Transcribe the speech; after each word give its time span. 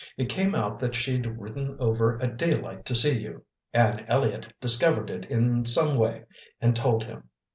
It 0.17 0.29
came 0.29 0.55
out 0.55 0.79
that 0.79 0.95
she'd 0.95 1.27
ridden 1.27 1.77
over 1.79 2.19
at 2.23 2.35
daylight 2.35 2.85
to 2.85 2.95
see 2.95 3.21
you; 3.21 3.45
Anne 3.71 4.03
Elliott 4.07 4.51
discovered 4.59 5.11
it 5.11 5.25
in 5.25 5.63
some 5.65 5.95
way 5.95 6.25
and 6.59 6.75
told 6.75 7.03
him." 7.03 7.29